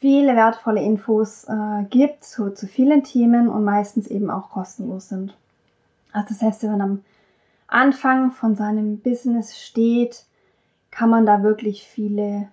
viele 0.01 0.35
wertvolle 0.35 0.83
Infos 0.83 1.45
äh, 1.45 1.85
gibt 1.91 2.25
zu, 2.25 2.51
zu 2.55 2.67
vielen 2.67 3.05
Themen 3.05 3.49
und 3.49 3.65
meistens 3.65 4.07
eben 4.07 4.31
auch 4.31 4.51
kostenlos 4.51 5.09
sind. 5.09 5.37
Also 6.13 6.29
das 6.29 6.43
heißt, 6.43 6.63
wenn 6.63 6.71
man 6.71 6.81
am 6.81 7.05
Anfang 7.67 8.31
von 8.31 8.55
seinem 8.55 9.01
Business 9.01 9.59
steht, 9.59 10.25
kann 10.91 11.11
man 11.11 11.27
da 11.27 11.43
wirklich 11.43 11.87
viele, 11.87 12.49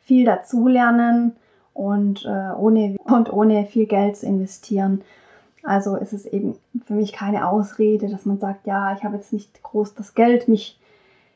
viel 0.00 0.26
dazulernen 0.26 1.36
und 1.72 2.26
äh, 2.26 2.52
ohne 2.56 2.96
und 3.04 3.32
ohne 3.32 3.64
viel 3.64 3.86
Geld 3.86 4.18
zu 4.18 4.26
investieren. 4.26 5.02
Also 5.62 5.96
ist 5.96 6.12
es 6.12 6.24
eben 6.26 6.56
für 6.86 6.94
mich 6.94 7.12
keine 7.12 7.48
Ausrede, 7.48 8.08
dass 8.08 8.24
man 8.24 8.38
sagt, 8.38 8.66
ja, 8.66 8.94
ich 8.94 9.04
habe 9.04 9.16
jetzt 9.16 9.32
nicht 9.32 9.62
groß 9.62 9.94
das 9.94 10.14
Geld, 10.14 10.48
mich 10.48 10.78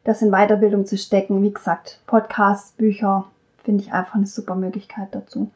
das 0.05 0.23
in 0.23 0.31
Weiterbildung 0.31 0.87
zu 0.87 0.97
stecken. 0.97 1.43
Wie 1.43 1.52
gesagt, 1.52 2.00
Podcasts, 2.07 2.73
Bücher 2.73 3.26
finde 3.64 3.83
ich 3.83 3.93
einfach 3.93 4.14
eine 4.14 4.26
super 4.26 4.55
Möglichkeit 4.55 5.09
dazu. 5.12 5.50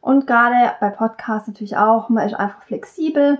Und 0.00 0.26
gerade 0.26 0.72
bei 0.80 0.90
Podcasts 0.90 1.48
natürlich 1.48 1.76
auch, 1.76 2.08
man 2.08 2.26
ist 2.26 2.34
einfach 2.34 2.62
flexibel, 2.62 3.38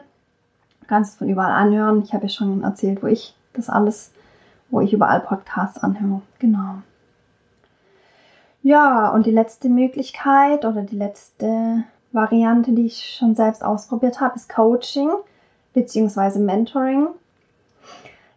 kannst 0.87 1.19
von 1.19 1.29
überall 1.29 1.53
anhören. 1.53 2.03
Ich 2.03 2.15
habe 2.15 2.25
ja 2.25 2.29
schon 2.29 2.63
erzählt, 2.63 3.03
wo 3.03 3.09
ich 3.09 3.35
das 3.53 3.69
alles, 3.69 4.13
wo 4.71 4.81
ich 4.81 4.93
überall 4.93 5.21
Podcasts 5.21 5.79
anhöre. 5.79 6.23
Genau. 6.39 6.83
Ja, 8.63 9.09
und 9.11 9.27
die 9.27 9.33
letzte 9.33 9.69
Möglichkeit 9.69 10.65
oder 10.65 10.83
die 10.83 10.97
letzte 10.97 11.83
Variante, 12.13 12.73
die 12.73 12.87
ich 12.87 13.17
schon 13.17 13.35
selbst 13.35 13.65
ausprobiert 13.65 14.21
habe, 14.21 14.37
ist 14.37 14.49
Coaching 14.49 15.11
bzw. 15.73 16.39
Mentoring. 16.39 17.09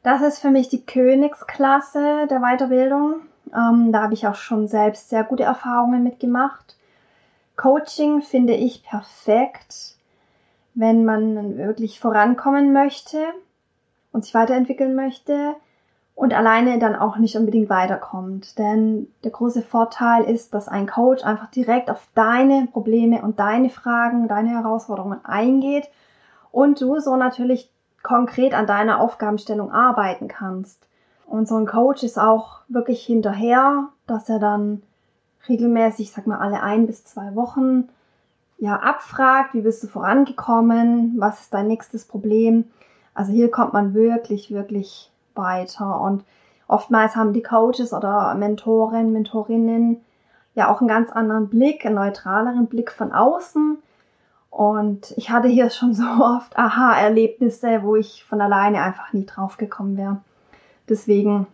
Das 0.04 0.22
ist 0.22 0.40
für 0.40 0.52
mich 0.52 0.70
die 0.70 0.86
Königsklasse 0.86 2.28
der 2.30 2.40
Weiterbildung. 2.40 3.22
Ähm, 3.54 3.92
da 3.92 4.04
habe 4.04 4.14
ich 4.14 4.28
auch 4.28 4.36
schon 4.36 4.68
selbst 4.68 5.10
sehr 5.10 5.24
gute 5.24 5.44
Erfahrungen 5.44 6.04
mitgemacht. 6.04 6.78
Coaching 7.56 8.22
finde 8.22 8.54
ich 8.54 8.84
perfekt, 8.84 9.96
wenn 10.74 11.06
man 11.06 11.58
wirklich 11.58 12.00
vorankommen 12.00 12.74
möchte 12.74 13.24
und 14.12 14.26
sich 14.26 14.34
weiterentwickeln 14.34 14.96
möchte 14.96 15.56
und 16.16 16.34
alleine 16.34 16.80
dann 16.80 16.96
auch 16.96 17.18
nicht 17.18 17.36
unbedingt 17.36 17.70
weiterkommt. 17.70 18.58
Denn 18.58 19.08
der 19.24 19.32
große 19.32 19.62
Vorteil 19.62 20.24
ist, 20.24 20.54
dass 20.54 20.70
ein 20.70 20.88
Coach 20.88 21.24
einfach 21.24 21.52
direkt 21.52 21.92
auf 21.92 22.08
deine 22.16 22.68
Probleme 22.72 23.22
und 23.22 23.40
deine 23.40 23.70
Fragen, 23.70 24.30
deine 24.30 24.50
Herausforderungen 24.50 25.24
eingeht 25.26 25.90
und 26.52 26.80
du 26.80 27.00
so 27.02 27.18
natürlich 27.18 27.70
konkret 28.02 28.54
an 28.54 28.66
deiner 28.66 29.02
Aufgabenstellung 29.02 29.72
arbeiten 29.72 30.30
kannst. 30.30 30.88
Und 31.28 31.48
so 31.48 31.58
ein 31.58 31.66
Coach 31.66 32.04
ist 32.04 32.18
auch 32.18 32.62
wirklich 32.70 33.06
hinterher, 33.06 33.90
dass 34.08 34.30
er 34.30 34.40
dann 34.40 34.84
regelmäßig, 35.50 36.12
sag 36.12 36.28
mal 36.28 36.40
alle 36.40 36.62
ein 36.64 36.88
bis 36.88 37.04
zwei 37.04 37.36
Wochen, 37.36 37.90
ja, 38.58 38.78
abfragt, 38.78 39.54
wie 39.54 39.62
bist 39.62 39.84
du 39.84 39.88
vorangekommen, 39.88 41.16
was 41.18 41.42
ist 41.42 41.54
dein 41.54 41.68
nächstes 41.68 42.06
Problem. 42.06 42.66
Also 43.14 43.34
hier 43.34 43.52
kommt 43.52 43.74
man 43.74 43.94
wirklich, 43.94 44.52
wirklich 44.52 45.12
weiter. 45.36 46.02
Und 46.02 46.24
oftmals 46.68 47.16
haben 47.16 47.34
die 47.34 47.44
Coaches 47.44 47.94
oder 47.94 48.34
Mentoren, 48.36 49.12
Mentorinnen 49.12 50.02
ja 50.56 50.72
auch 50.72 50.80
einen 50.80 50.88
ganz 50.88 51.12
anderen 51.12 51.50
Blick, 51.50 51.86
einen 51.86 51.96
neutraleren 51.96 52.68
Blick 52.68 52.92
von 52.92 53.12
außen. 53.12 53.78
Und 54.50 55.14
ich 55.18 55.30
hatte 55.30 55.50
hier 55.50 55.70
schon 55.70 55.94
so 55.94 56.04
oft 56.20 56.58
Aha-Erlebnisse, 56.58 57.84
wo 57.84 57.96
ich 57.96 58.24
von 58.24 58.42
alleine 58.42 58.82
einfach 58.82 59.14
nie 59.14 59.26
drauf 59.26 59.58
gekommen 59.58 59.98
wäre. 59.98 60.22
Deswegen 60.88 61.48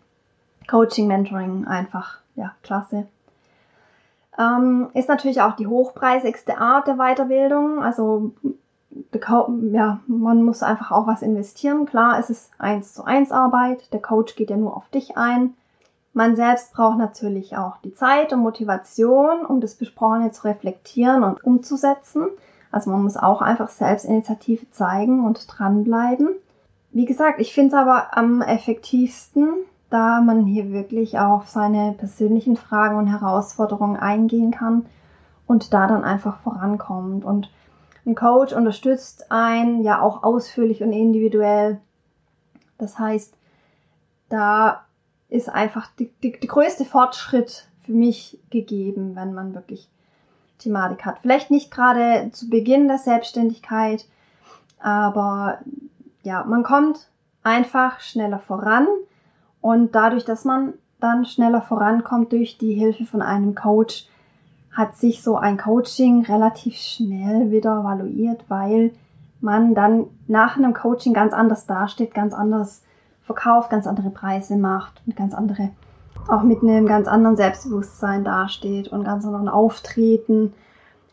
Coaching, 0.67 1.07
Mentoring 1.07 1.65
einfach, 1.65 2.19
ja, 2.35 2.53
klasse. 2.61 3.07
Ähm, 4.37 4.89
ist 4.93 5.09
natürlich 5.09 5.41
auch 5.41 5.55
die 5.55 5.67
hochpreisigste 5.67 6.57
Art 6.57 6.87
der 6.87 6.95
Weiterbildung. 6.95 7.83
Also 7.83 8.33
ja, 9.71 9.99
man 10.07 10.43
muss 10.43 10.63
einfach 10.63 10.91
auch 10.91 11.07
was 11.07 11.21
investieren. 11.21 11.85
Klar, 11.85 12.19
es 12.19 12.29
ist 12.29 12.51
eins 12.57 12.93
zu 12.93 13.03
eins 13.03 13.31
Arbeit. 13.31 13.91
Der 13.93 14.01
Coach 14.01 14.35
geht 14.35 14.49
ja 14.49 14.57
nur 14.57 14.75
auf 14.75 14.89
dich 14.89 15.17
ein. 15.17 15.53
Man 16.13 16.35
selbst 16.35 16.73
braucht 16.73 16.97
natürlich 16.97 17.57
auch 17.57 17.77
die 17.77 17.93
Zeit 17.93 18.33
und 18.33 18.41
Motivation, 18.41 19.45
um 19.45 19.61
das 19.61 19.75
Besprochene 19.75 20.31
zu 20.31 20.45
reflektieren 20.45 21.23
und 21.23 21.43
umzusetzen. 21.43 22.27
Also 22.69 22.89
man 22.89 23.03
muss 23.03 23.17
auch 23.17 23.41
einfach 23.41 23.69
Selbstinitiative 23.69 24.69
zeigen 24.71 25.25
und 25.25 25.45
dranbleiben. 25.47 26.29
Wie 26.91 27.05
gesagt, 27.05 27.39
ich 27.39 27.53
finde 27.53 27.69
es 27.69 27.81
aber 27.81 28.17
am 28.17 28.41
effektivsten, 28.41 29.49
da 29.89 30.21
man 30.21 30.45
hier 30.45 30.71
wirklich 30.71 31.19
auf 31.19 31.47
seine 31.47 31.93
persönlichen 31.93 32.57
Fragen 32.57 32.97
und 32.97 33.07
Herausforderungen 33.07 33.97
eingehen 33.97 34.51
kann 34.51 34.85
und 35.47 35.73
da 35.73 35.87
dann 35.87 36.03
einfach 36.03 36.37
vorankommt. 36.39 37.23
Und 37.23 37.49
ein 38.05 38.15
Coach 38.15 38.53
unterstützt 38.53 39.31
einen 39.31 39.83
ja 39.83 40.01
auch 40.01 40.23
ausführlich 40.23 40.81
und 40.81 40.91
individuell. 40.91 41.79
Das 42.77 42.97
heißt, 42.97 43.33
da 44.29 44.85
ist 45.29 45.49
einfach 45.49 45.87
die 45.97 46.47
größte 46.47 46.85
Fortschritt 46.85 47.67
für 47.83 47.93
mich 47.93 48.39
gegeben, 48.49 49.15
wenn 49.15 49.33
man 49.33 49.53
wirklich 49.53 49.87
Thematik 50.57 51.05
hat. 51.05 51.19
Vielleicht 51.21 51.51
nicht 51.51 51.71
gerade 51.71 52.29
zu 52.31 52.49
Beginn 52.49 52.87
der 52.87 52.97
Selbstständigkeit, 52.97 54.05
aber 54.79 55.59
ja, 56.23 56.43
man 56.43 56.63
kommt 56.63 57.07
einfach 57.43 57.99
schneller 57.99 58.39
voran 58.39 58.87
und 59.61 59.95
dadurch, 59.95 60.25
dass 60.25 60.45
man 60.45 60.73
dann 60.99 61.25
schneller 61.25 61.61
vorankommt 61.61 62.31
durch 62.31 62.57
die 62.57 62.73
Hilfe 62.73 63.05
von 63.05 63.21
einem 63.21 63.55
Coach, 63.55 64.07
hat 64.71 64.95
sich 64.95 65.21
so 65.21 65.35
ein 65.35 65.57
Coaching 65.57 66.25
relativ 66.25 66.75
schnell 66.75 67.51
wieder 67.51 67.81
evaluiert, 67.81 68.45
weil 68.47 68.91
man 69.41 69.75
dann 69.75 70.05
nach 70.27 70.57
einem 70.57 70.73
Coaching 70.73 71.13
ganz 71.13 71.33
anders 71.33 71.65
dasteht, 71.65 72.13
ganz 72.13 72.33
anders 72.33 72.83
verkauft, 73.23 73.69
ganz 73.69 73.87
andere 73.87 74.09
Preise 74.09 74.57
macht 74.57 75.01
und 75.05 75.15
ganz 75.15 75.33
andere, 75.33 75.71
auch 76.27 76.43
mit 76.43 76.61
einem 76.61 76.85
ganz 76.85 77.07
anderen 77.07 77.35
Selbstbewusstsein 77.35 78.23
dasteht 78.23 78.87
und 78.87 79.03
ganz 79.03 79.25
anderen 79.25 79.49
Auftreten. 79.49 80.53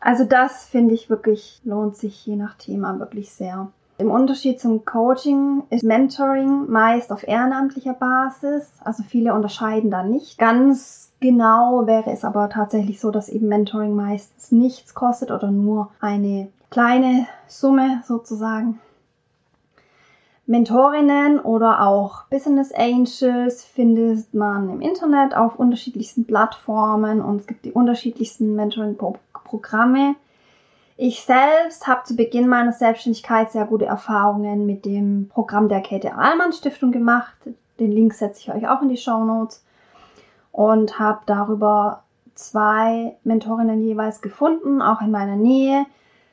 Also 0.00 0.25
das 0.25 0.67
finde 0.67 0.95
ich 0.95 1.11
wirklich, 1.11 1.61
lohnt 1.65 1.97
sich 1.97 2.25
je 2.27 2.37
nach 2.37 2.55
Thema 2.55 2.99
wirklich 2.99 3.33
sehr. 3.33 3.69
Im 3.97 4.12
Unterschied 4.12 4.61
zum 4.61 4.85
Coaching 4.85 5.65
ist 5.71 5.83
Mentoring 5.83 6.71
meist 6.71 7.11
auf 7.11 7.27
ehrenamtlicher 7.27 7.95
Basis. 7.95 8.71
Also 8.85 9.03
viele 9.03 9.35
unterscheiden 9.35 9.91
da 9.91 10.05
nicht 10.05 10.38
ganz 10.38 11.08
Genau 11.20 11.87
wäre 11.87 12.12
es 12.12 12.25
aber 12.25 12.48
tatsächlich 12.48 13.00
so, 13.00 13.10
dass 13.10 13.28
eben 13.28 13.48
Mentoring 13.48 13.94
meistens 13.96 14.52
nichts 14.52 14.94
kostet 14.94 15.32
oder 15.32 15.50
nur 15.50 15.90
eine 16.00 16.48
kleine 16.70 17.26
Summe 17.48 18.02
sozusagen. 18.06 18.78
Mentorinnen 20.46 21.40
oder 21.40 21.87
auch 21.87 22.25
Business 22.30 22.72
Angels 22.72 23.64
findet 23.64 24.32
man 24.32 24.70
im 24.70 24.80
Internet 24.80 25.37
auf 25.37 25.58
unterschiedlichsten 25.58 26.25
Plattformen 26.25 27.20
und 27.20 27.40
es 27.40 27.46
gibt 27.46 27.64
die 27.64 27.72
unterschiedlichsten 27.72 28.54
Mentoring-Programme. 28.54 30.14
Ich 30.96 31.22
selbst 31.22 31.87
habe 31.87 32.04
zu 32.04 32.16
Beginn 32.16 32.48
meiner 32.48 32.72
Selbstständigkeit 32.72 33.50
sehr 33.52 33.66
gute 33.66 33.84
Erfahrungen 33.87 34.66
mit 34.66 34.84
dem 34.84 35.28
Programm 35.28 35.68
der 35.68 35.80
Käthe 35.80 36.14
Ahlmann 36.14 36.52
Stiftung 36.52 36.92
gemacht. 36.92 37.34
Den 37.78 37.92
Link 37.92 38.14
setze 38.14 38.40
ich 38.40 38.50
euch 38.50 38.68
auch 38.68 38.80
in 38.80 38.88
die 38.88 38.96
Show 38.96 39.25
Notes 39.25 39.62
und 40.59 40.99
habe 40.99 41.21
darüber 41.27 42.03
zwei 42.35 43.15
Mentorinnen 43.23 43.81
jeweils 43.85 44.21
gefunden, 44.21 44.83
auch 44.83 45.00
in 45.03 45.12
meiner 45.12 45.37
Nähe, 45.37 45.87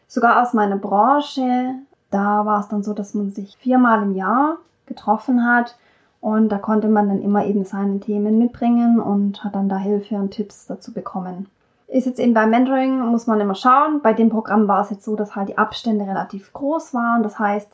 sogar 0.07 0.41
aus 0.41 0.51
meiner 0.51 0.77
Branche. 0.77 1.75
Da 2.09 2.43
war 2.43 2.59
es 2.59 2.67
dann 2.67 2.81
so, 2.81 2.93
dass 2.93 3.13
man 3.13 3.29
sich 3.29 3.55
viermal 3.57 4.01
im 4.01 4.15
Jahr 4.15 4.57
getroffen 4.87 5.45
hat 5.45 5.77
und 6.21 6.49
da 6.49 6.57
konnte 6.57 6.87
man 6.87 7.07
dann 7.07 7.21
immer 7.21 7.45
eben 7.45 7.65
seine 7.65 7.99
Themen 7.99 8.39
mitbringen 8.39 8.99
und 8.99 9.43
hat 9.43 9.53
dann 9.53 9.69
da 9.69 9.77
Hilfe 9.77 10.15
und 10.15 10.31
Tipps 10.31 10.65
dazu 10.65 10.91
bekommen. 10.91 11.47
Ist 11.87 12.07
jetzt 12.07 12.19
eben 12.19 12.33
beim 12.33 12.49
Mentoring, 12.49 13.01
muss 13.01 13.27
man 13.27 13.39
immer 13.39 13.53
schauen. 13.53 14.01
Bei 14.01 14.13
dem 14.13 14.29
Programm 14.29 14.67
war 14.67 14.81
es 14.81 14.89
jetzt 14.89 15.05
so, 15.05 15.15
dass 15.15 15.35
halt 15.35 15.49
die 15.49 15.59
Abstände 15.59 16.07
relativ 16.07 16.51
groß 16.51 16.95
waren. 16.95 17.21
Das 17.21 17.37
heißt, 17.37 17.69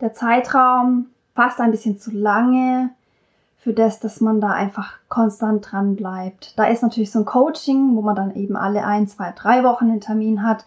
der 0.00 0.14
Zeitraum 0.14 1.06
fast 1.36 1.60
ein 1.60 1.70
bisschen 1.70 2.00
zu 2.00 2.10
lange 2.10 2.90
für 3.64 3.72
das, 3.72 3.98
dass 3.98 4.20
man 4.20 4.42
da 4.42 4.50
einfach 4.50 4.98
konstant 5.08 5.72
dran 5.72 5.96
bleibt. 5.96 6.52
Da 6.58 6.66
ist 6.66 6.82
natürlich 6.82 7.10
so 7.10 7.20
ein 7.20 7.24
Coaching, 7.24 7.96
wo 7.96 8.02
man 8.02 8.14
dann 8.14 8.36
eben 8.36 8.56
alle 8.56 8.84
ein, 8.84 9.08
zwei, 9.08 9.32
drei 9.34 9.64
Wochen 9.64 9.86
einen 9.86 10.02
Termin 10.02 10.42
hat, 10.42 10.66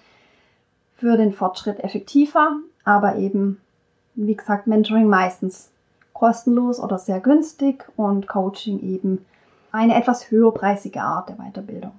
für 0.95 1.15
den 1.15 1.31
Fortschritt 1.31 1.83
effektiver, 1.83 2.53
aber 2.85 3.17
eben, 3.17 3.61
wie 4.15 4.35
gesagt, 4.35 4.65
Mentoring 4.65 5.07
meistens 5.07 5.69
kostenlos 6.11 6.79
oder 6.79 6.97
sehr 6.97 7.19
günstig 7.19 7.85
und 7.97 8.27
Coaching 8.27 8.79
eben 8.79 9.23
eine 9.71 9.93
etwas 9.93 10.31
höherpreisige 10.31 11.03
Art 11.03 11.29
der 11.29 11.35
Weiterbildung. 11.35 11.91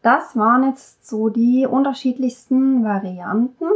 Das 0.00 0.34
waren 0.36 0.70
jetzt 0.70 1.06
so 1.06 1.28
die 1.28 1.66
unterschiedlichsten 1.66 2.82
Varianten, 2.82 3.66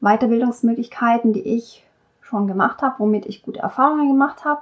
Weiterbildungsmöglichkeiten, 0.00 1.32
die 1.32 1.42
ich 1.56 1.84
schon 2.20 2.46
gemacht 2.46 2.80
habe, 2.80 3.00
womit 3.00 3.26
ich 3.26 3.42
gute 3.42 3.58
Erfahrungen 3.58 4.06
gemacht 4.06 4.44
habe. 4.44 4.60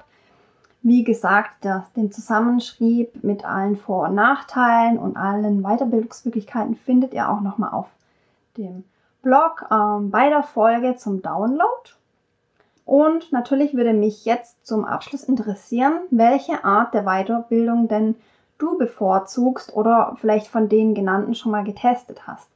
Wie 0.86 1.02
gesagt, 1.02 1.64
das, 1.64 1.90
den 1.94 2.12
Zusammenschrieb 2.12 3.24
mit 3.24 3.42
allen 3.46 3.74
Vor- 3.78 4.06
und 4.06 4.16
Nachteilen 4.16 4.98
und 4.98 5.16
allen 5.16 5.62
Weiterbildungsmöglichkeiten 5.62 6.76
findet 6.76 7.14
ihr 7.14 7.30
auch 7.30 7.40
nochmal 7.40 7.72
auf 7.72 7.86
dem 8.58 8.84
Blog 9.22 9.64
ähm, 9.70 10.10
bei 10.10 10.28
der 10.28 10.42
Folge 10.42 10.96
zum 10.96 11.22
Download. 11.22 11.90
Und 12.84 13.32
natürlich 13.32 13.72
würde 13.72 13.94
mich 13.94 14.26
jetzt 14.26 14.66
zum 14.66 14.84
Abschluss 14.84 15.24
interessieren, 15.24 16.02
welche 16.10 16.66
Art 16.66 16.92
der 16.92 17.04
Weiterbildung 17.04 17.88
denn 17.88 18.14
du 18.58 18.76
bevorzugst 18.76 19.74
oder 19.74 20.18
vielleicht 20.20 20.48
von 20.48 20.68
den 20.68 20.94
genannten 20.94 21.34
schon 21.34 21.52
mal 21.52 21.64
getestet 21.64 22.26
hast. 22.26 22.46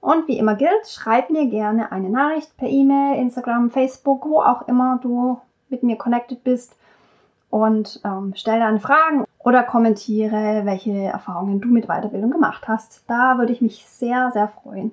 Und 0.00 0.26
wie 0.26 0.38
immer 0.38 0.56
gilt, 0.56 0.88
schreib 0.88 1.30
mir 1.30 1.46
gerne 1.46 1.92
eine 1.92 2.10
Nachricht 2.10 2.56
per 2.56 2.68
E-Mail, 2.68 3.20
Instagram, 3.20 3.70
Facebook, 3.70 4.28
wo 4.28 4.40
auch 4.40 4.66
immer 4.66 4.98
du 5.00 5.40
mit 5.68 5.84
mir 5.84 5.96
connected 5.96 6.42
bist 6.42 6.74
und 7.54 8.00
ähm, 8.04 8.32
stell 8.34 8.58
deine 8.58 8.80
Fragen 8.80 9.26
oder 9.38 9.62
kommentiere, 9.62 10.62
welche 10.64 10.90
Erfahrungen 10.90 11.60
du 11.60 11.68
mit 11.68 11.86
Weiterbildung 11.86 12.32
gemacht 12.32 12.66
hast. 12.66 13.04
Da 13.06 13.38
würde 13.38 13.52
ich 13.52 13.60
mich 13.60 13.86
sehr, 13.86 14.32
sehr 14.32 14.48
freuen. 14.48 14.90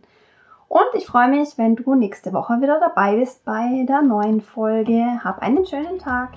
Und 0.67 0.85
ich 0.93 1.07
freue 1.07 1.27
mich, 1.27 1.57
wenn 1.57 1.75
du 1.75 1.95
nächste 1.95 2.33
Woche 2.33 2.61
wieder 2.61 2.79
dabei 2.79 3.15
bist 3.15 3.43
bei 3.45 3.83
der 3.87 4.03
neuen 4.03 4.41
Folge. 4.41 5.03
Hab 5.23 5.41
einen 5.41 5.65
schönen 5.65 5.97
Tag. 5.97 6.33